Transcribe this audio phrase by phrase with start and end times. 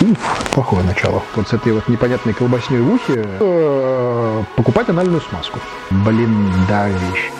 [0.00, 1.22] Уф, плохое начало.
[1.36, 5.58] Вот с этой вот непонятной колбасней в ухе э, покупать анальную смазку.
[5.90, 7.30] Блин, да, вещь.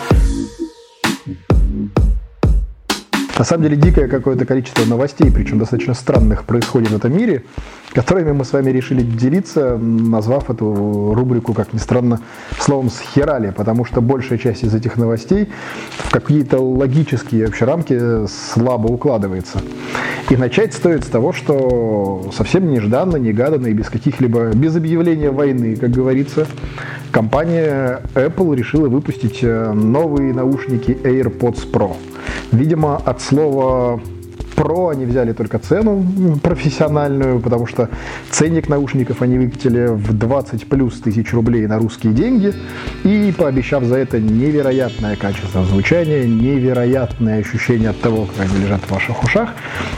[3.41, 7.43] На самом деле дикое какое-то количество новостей, причем достаточно странных, происходит в этом мире,
[7.91, 12.21] которыми мы с вами решили делиться, назвав эту рубрику, как ни странно,
[12.59, 15.49] словом «схерали», потому что большая часть из этих новостей
[15.97, 19.57] в какие-то логические вообще рамки слабо укладывается.
[20.29, 25.77] И начать стоит с того, что совсем нежданно, негаданно и без каких-либо, без объявления войны,
[25.77, 26.45] как говорится,
[27.09, 31.95] компания Apple решила выпустить э, новые наушники AirPods Pro.
[32.51, 33.99] Видимо, от слова
[34.61, 36.05] Pro они взяли только цену
[36.43, 37.89] профессиональную, потому что
[38.29, 42.53] ценник наушников они выкатили в 20 плюс тысяч рублей на русские деньги,
[43.03, 48.91] и пообещав за это невероятное качество звучания, невероятное ощущение от того, как они лежат в
[48.91, 49.49] ваших ушах.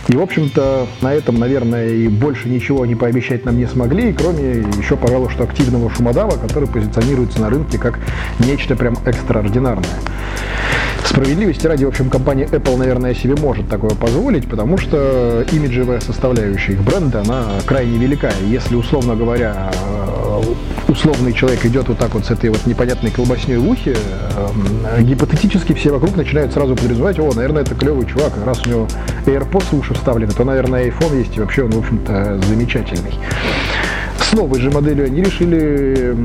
[0.07, 4.63] И, в общем-то, на этом, наверное, и больше ничего они пообещать нам не смогли, кроме
[4.77, 7.99] еще, пожалуй, что активного шумодава, который позиционируется на рынке как
[8.39, 9.89] нечто прям экстраординарное.
[11.05, 16.73] Справедливости ради, в общем, компания Apple, наверное, себе может такое позволить, потому что имиджевая составляющая
[16.73, 18.31] их бренда, она крайне велика.
[18.47, 20.41] Если, условно говоря, э,
[20.87, 25.73] условный человек идет вот так вот с этой вот непонятной колбасней в ухе, э, гипотетически
[25.73, 28.87] все вокруг начинают сразу подразумевать, о, наверное, это клевый чувак, раз у него
[29.25, 33.13] AirPods в уши вставлены, то, наверное, iPhone есть, и вообще он, в общем-то, замечательный.
[34.35, 36.15] Новой же моделью они решили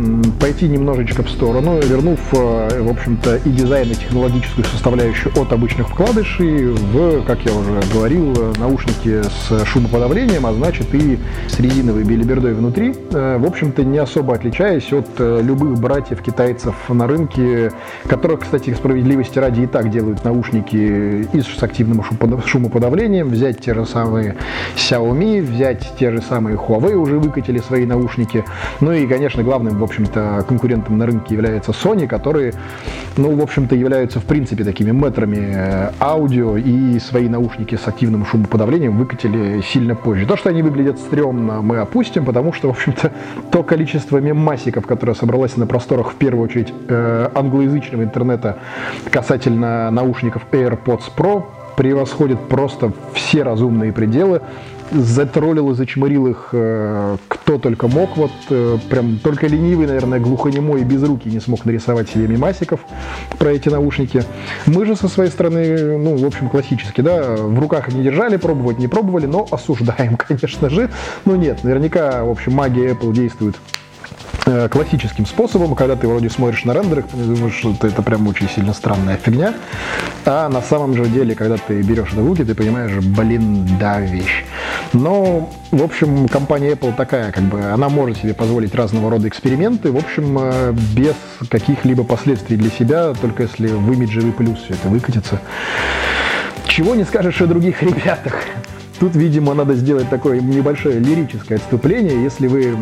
[0.40, 5.90] пойти немножечко в сторону, вернув, э, в общем-то, и дизайн, и технологическую составляющую от обычных
[5.90, 12.54] вкладышей в, как я уже говорил, наушники с шумоподавлением, а значит и с резиновой билибердой
[12.54, 17.72] внутри, э, в общем-то, не особо отличаясь от э, любых братьев-китайцев на рынке,
[18.06, 22.02] которых, кстати, справедливости ради и так делают наушники и с активным
[22.46, 24.36] шумоподавлением, взять те же самые
[24.76, 28.44] Xiaomi, взять те же самые Huawei уже выкатили свои наушники, наушники.
[28.80, 32.54] Ну и, конечно, главным, в общем-то, конкурентом на рынке является Sony, которые,
[33.16, 38.24] ну, в общем-то, являются, в принципе, такими метрами э, аудио и свои наушники с активным
[38.24, 40.26] шумоподавлением выкатили сильно позже.
[40.26, 43.12] То, что они выглядят стрёмно, мы опустим, потому что, в общем-то,
[43.50, 48.58] то количество мемасиков, которое собралось на просторах, в первую очередь, э, англоязычного интернета
[49.10, 51.44] касательно наушников AirPods Pro,
[51.76, 54.40] превосходит просто все разумные пределы
[54.92, 58.16] затроллил и зачморил их э, кто только мог.
[58.16, 62.80] Вот э, прям только ленивый, наверное, глухонемой и без руки не смог нарисовать себе мимасиков
[63.38, 64.24] про эти наушники.
[64.66, 68.78] Мы же со своей стороны, ну, в общем, классически, да, в руках не держали, пробовать
[68.78, 70.90] не пробовали, но осуждаем, конечно же.
[71.24, 73.56] Ну нет, наверняка, в общем, магия Apple действует
[74.50, 78.72] Э, классическим способом, когда ты вроде смотришь на рендерах, думаешь, что это прям очень сильно
[78.72, 79.52] странная фигня,
[80.24, 84.46] а на самом же деле, когда ты берешь в руки, ты понимаешь, блин, да, вещь.
[84.92, 89.92] Но, в общем, компания Apple такая, как бы, она может себе позволить разного рода эксперименты,
[89.92, 91.14] в общем, э, без
[91.50, 95.40] каких-либо последствий для себя, только если в имиджевый плюс все это выкатится.
[96.66, 98.34] Чего не скажешь о других ребятах.
[98.98, 102.22] Тут, видимо, надо сделать такое небольшое лирическое отступление.
[102.22, 102.76] Если вы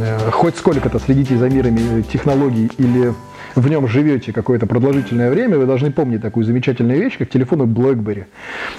[0.00, 3.14] э, хоть сколько-то следите за мирами технологий или
[3.54, 8.24] в нем живете какое-то продолжительное время, вы должны помнить такую замечательную вещь, как телефоны BlackBerry.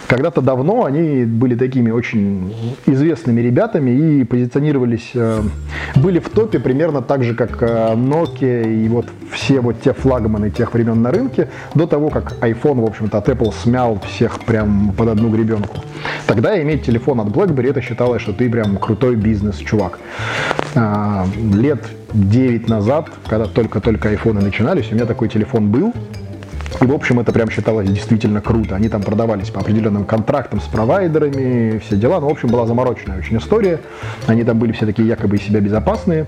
[0.07, 2.53] Когда-то давно они были такими очень
[2.85, 5.41] известными ребятами и позиционировались, э,
[5.95, 10.49] были в топе примерно так же, как э, Nokia и вот все вот те флагманы
[10.49, 14.93] тех времен на рынке, до того, как iPhone, в общем-то, от Apple смял всех прям
[14.97, 15.77] под одну гребенку.
[16.27, 19.99] Тогда иметь телефон от BlackBerry, это считалось, что ты прям крутой бизнес-чувак.
[20.75, 21.83] А, лет
[22.13, 25.93] 9 назад, когда только-только айфоны начинались, у меня такой телефон был.
[26.79, 28.75] И, в общем, это прям считалось действительно круто.
[28.75, 32.19] Они там продавались по определенным контрактам с провайдерами, все дела.
[32.19, 33.79] Ну, в общем, была замороченная очень история.
[34.27, 36.25] Они там были все такие якобы из себя безопасные.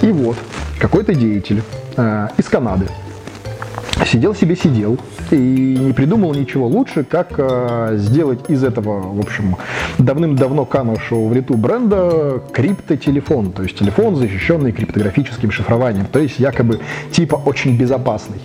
[0.00, 0.36] И вот,
[0.78, 1.62] какой-то деятель
[1.96, 2.88] э, из Канады
[4.06, 4.98] сидел себе сидел
[5.32, 9.56] и не придумал ничего лучше, как э, сделать из этого, в общем,
[9.98, 16.80] давным-давно канувшего в лету бренда криптотелефон, то есть телефон, защищенный криптографическим шифрованием, то есть якобы
[17.12, 18.40] типа очень безопасный.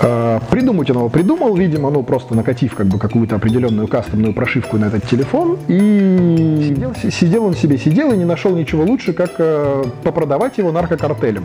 [0.00, 4.76] Э, придумать он его придумал, видимо, ну просто накатив как бы какую-то определенную кастомную прошивку
[4.78, 9.34] на этот телефон, и сидел, сидел он себе, сидел и не нашел ничего лучше, как
[9.38, 11.44] э, попродавать его наркокартелям.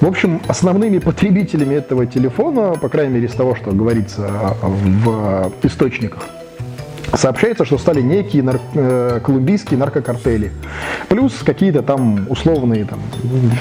[0.00, 6.28] В общем, основными потребителями этого телефона, по крайней мере из того, что говорится в источниках,
[7.16, 10.50] Сообщается, что стали некие нар- э, колумбийские наркокартели.
[11.08, 12.98] Плюс какие-то там условные там,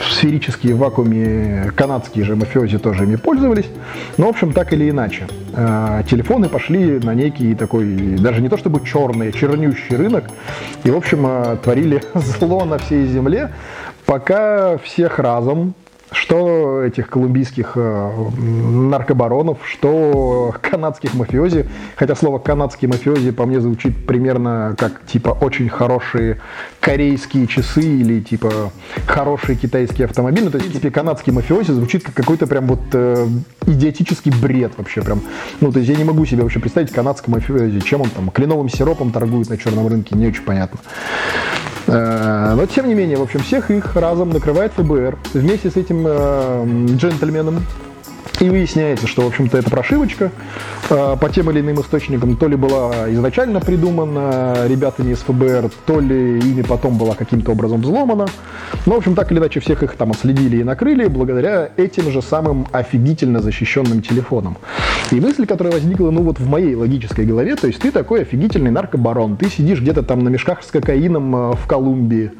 [0.09, 3.67] сферические в вакууме канадские же мафиози тоже ими пользовались.
[4.17, 7.85] Но, в общем, так или иначе, э, телефоны пошли на некий такой,
[8.17, 10.25] даже не то чтобы черный, а чернющий рынок.
[10.83, 13.51] И, в общем, э, творили зло на всей земле,
[14.05, 15.75] пока всех разом
[16.13, 21.67] что этих колумбийских э, наркобаронов, что канадских мафиози.
[21.95, 26.39] Хотя слово канадские мафиози по мне звучит примерно как типа очень хорошие
[26.79, 28.71] корейские часы или типа
[29.05, 30.45] хорошие китайские автомобили.
[30.45, 33.27] Ну, то есть типа канадские мафиози звучит как какой-то прям вот э,
[33.65, 35.21] идиотический бред вообще прям.
[35.61, 38.69] Ну, то есть я не могу себе вообще представить канадского мафиози, чем он там кленовым
[38.69, 40.79] сиропом торгует на черном рынке, не очень понятно.
[41.93, 46.03] Э, но, тем не менее, в общем, всех их разом накрывает ФБР вместе с этим
[46.07, 47.63] э, джентльменом
[48.43, 50.31] и выясняется, что, в общем-то, эта прошивочка
[50.89, 55.99] э, по тем или иным источникам то ли была изначально придумана ребятами из ФБР, то
[55.99, 58.27] ли ими потом была каким-то образом взломана.
[58.85, 62.21] Но, в общем, так или иначе, всех их там отследили и накрыли благодаря этим же
[62.21, 64.57] самым офигительно защищенным телефонам.
[65.11, 68.71] И мысль, которая возникла, ну вот в моей логической голове, то есть ты такой офигительный
[68.71, 72.31] наркобарон, ты сидишь где-то там на мешках с кокаином э, в Колумбии,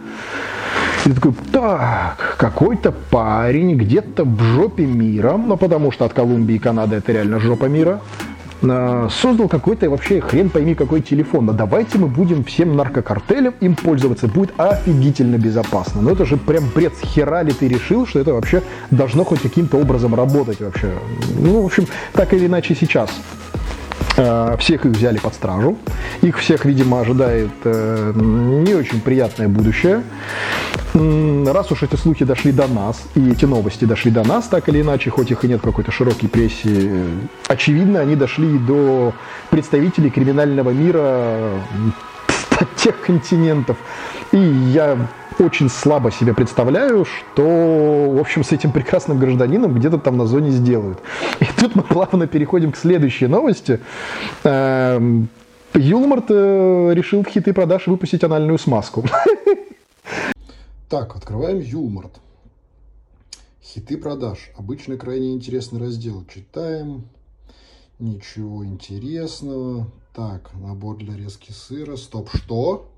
[1.05, 6.55] и ты такой, так, какой-то парень где-то в жопе мира, ну потому что от Колумбии
[6.55, 8.00] и Канады это реально жопа мира,
[8.61, 11.47] а, создал какой-то вообще хрен пойми какой телефон.
[11.47, 14.27] Да давайте мы будем всем наркокартелям им пользоваться.
[14.27, 16.01] Будет офигительно безопасно.
[16.01, 16.94] Но это же прям бред.
[17.03, 20.94] Хера ли ты решил, что это вообще должно хоть каким-то образом работать вообще?
[21.38, 23.09] Ну, в общем, так или иначе сейчас
[24.15, 25.77] Э, всех их взяли под стражу.
[26.21, 30.03] Их всех, видимо, ожидает э, не очень приятное будущее.
[30.94, 34.81] Раз уж эти слухи дошли до нас, и эти новости дошли до нас, так или
[34.81, 37.07] иначе, хоть их и нет в какой-то широкой прессе,
[37.48, 39.13] очевидно, они дошли до
[39.50, 41.50] представителей криминального мира
[42.75, 43.78] тех континентов.
[44.31, 44.98] И я
[45.40, 50.51] очень слабо себе представляю, что, в общем, с этим прекрасным гражданином где-то там на зоне
[50.51, 51.00] сделают.
[51.40, 53.80] И тут мы плавно переходим к следующей новости.
[54.44, 55.28] Эм,
[55.74, 59.04] Юлмарт э, решил в хиты продаж выпустить анальную смазку.
[60.94, 62.22] Так, открываем Юлмарт.
[63.63, 64.51] Хиты продаж.
[64.56, 66.24] Обычно крайне интересный раздел.
[66.31, 67.10] Читаем.
[67.98, 69.92] Ничего интересного.
[70.13, 71.95] Так, набор для резки сыра.
[71.95, 72.92] Стоп, что?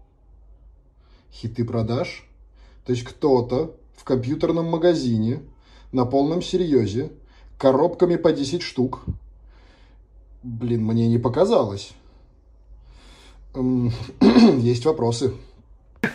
[1.32, 2.28] хиты продаж.
[2.86, 5.42] То есть кто-то в компьютерном магазине
[5.94, 7.14] на полном серьезе
[7.58, 9.06] коробками по 10 штук.
[10.44, 11.94] Блин, мне не показалось.
[13.56, 15.34] Есть вопросы.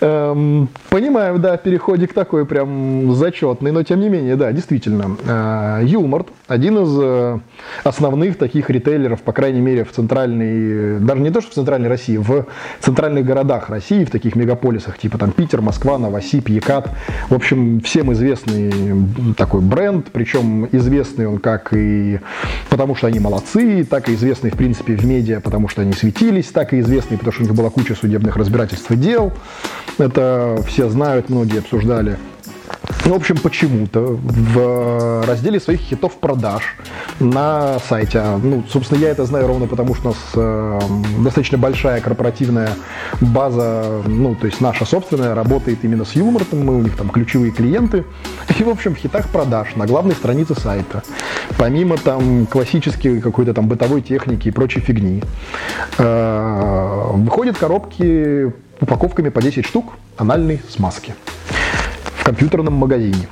[0.03, 5.17] Эм, понимаю, да, переходик такой прям зачетный, но тем не менее, да, действительно.
[5.27, 7.39] Э, Юлмарт, один из э,
[7.85, 12.17] основных таких ритейлеров, по крайней мере, в центральной, даже не то, что в центральной России,
[12.17, 12.47] в
[12.81, 16.89] центральных городах России, в таких мегаполисах, типа там Питер, Москва, Новосиб, Екат.
[17.29, 18.73] В общем, всем известный
[19.37, 22.21] такой бренд, причем известный он как и
[22.71, 26.47] потому, что они молодцы, так и известный, в принципе, в медиа, потому что они светились,
[26.47, 29.35] так и известный, потому что у них была куча судебных разбирательств и дел.
[29.99, 32.19] Это все знают, многие обсуждали.
[33.05, 36.63] Ну, в общем, почему-то в разделе своих хитов продаж
[37.19, 40.81] на сайте, ну, собственно, я это знаю ровно потому, что у нас э,
[41.19, 42.71] достаточно большая корпоративная
[43.21, 47.53] база, ну, то есть наша собственная, работает именно с юмором, мы у них там ключевые
[47.53, 48.05] клиенты.
[48.59, 51.03] И, в общем, в хитах продаж на главной странице сайта,
[51.59, 55.23] помимо там классической какой-то там бытовой техники и прочей фигни,
[55.99, 61.15] э, выходят коробки упаковками по 10 штук анальной смазки
[62.19, 63.29] в компьютерном магазине.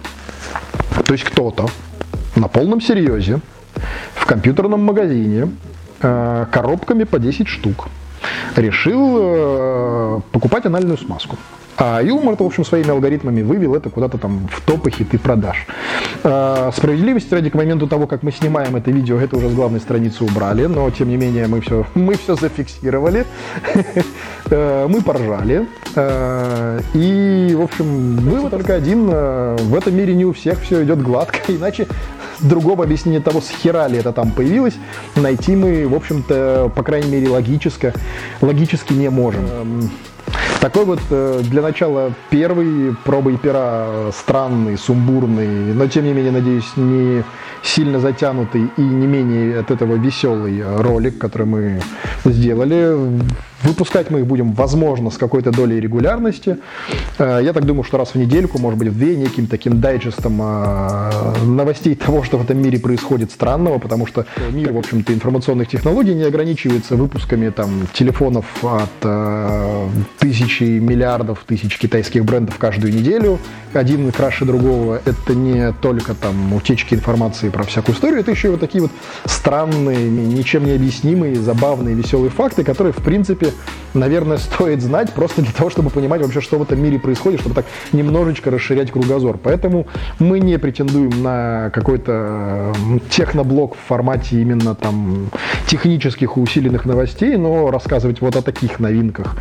[1.05, 1.69] То есть кто-то
[2.37, 3.41] на полном серьезе
[4.15, 5.51] в компьютерном магазине
[6.01, 7.89] э, коробками по 10 штук
[8.57, 11.37] решил э, покупать анальную смазку.
[11.81, 15.65] А Юмор, в общем, своими алгоритмами вывел это куда-то там в топы хиты продаж.
[16.25, 19.79] А, справедливости ради к моменту того, как мы снимаем это видео, это уже с главной
[19.79, 23.27] страницы убрали, но тем не менее мы все, мы все зафиксировали,
[24.51, 25.69] а, мы поржали.
[25.95, 29.09] А, и, в общем, вывод только один.
[29.13, 31.87] А, в этом мире не у всех все идет гладко, иначе
[32.41, 34.75] другого объяснения того, с хера ли это там появилось,
[35.15, 37.93] найти мы, в общем-то, по крайней мере, логически,
[38.41, 39.91] логически не можем.
[40.61, 46.77] Такой вот э, для начала первый пробой пера странный, сумбурный, но тем не менее, надеюсь,
[46.77, 47.23] не
[47.63, 51.81] сильно затянутый и не менее от этого веселый ролик, который мы
[52.25, 53.21] сделали.
[53.63, 56.59] Выпускать мы их будем, возможно, с какой-то долей регулярности.
[57.19, 60.41] Э, я так думаю, что раз в недельку, может быть, в две, неким таким дайджестом
[60.41, 65.69] э, новостей того, что в этом мире происходит странного, потому что мир, в общем-то, информационных
[65.69, 69.89] технологий не ограничивается выпусками там телефонов от э,
[70.21, 73.41] тысячи, миллиардов, тысяч китайских брендов каждую неделю.
[73.73, 75.03] Один краше другого.
[75.05, 78.93] Это не только там утечки информации про всякую историю, это еще и вот такие вот
[79.25, 83.48] странные, ничем не объяснимые, забавные, веселые факты, которые, в принципе,
[83.95, 87.55] наверное, стоит знать просто для того, чтобы понимать вообще, что в этом мире происходит, чтобы
[87.55, 89.39] так немножечко расширять кругозор.
[89.43, 89.87] Поэтому
[90.19, 92.75] мы не претендуем на какой-то
[93.11, 95.31] техноблок в формате именно там
[95.67, 99.37] технических усиленных новостей, но рассказывать вот о таких новинках,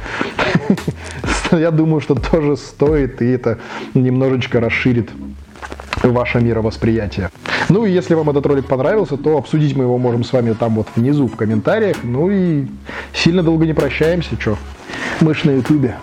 [1.52, 3.60] я думаю, что тоже стоит, и это
[3.94, 5.10] немножечко расширит
[6.12, 7.30] ваше мировосприятие.
[7.70, 10.76] Ну и если вам этот ролик понравился, то обсудить мы его можем с вами там
[10.76, 11.98] вот внизу в комментариях.
[12.04, 12.68] Ну и
[13.14, 14.58] сильно долго не прощаемся, что?
[15.22, 15.96] Мы ж на ютубе.